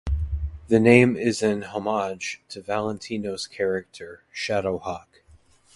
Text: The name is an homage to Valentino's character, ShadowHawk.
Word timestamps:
The 0.67 0.79
name 0.79 1.15
is 1.15 1.43
an 1.43 1.61
homage 1.61 2.41
to 2.49 2.59
Valentino's 2.63 3.45
character, 3.45 4.23
ShadowHawk. 4.33 5.21